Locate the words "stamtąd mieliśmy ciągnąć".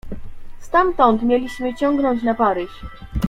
0.59-2.23